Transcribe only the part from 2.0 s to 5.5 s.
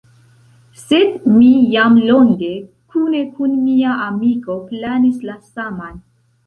longe kune kun mia amiko planis la